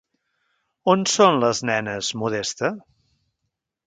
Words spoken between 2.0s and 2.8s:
Modesta?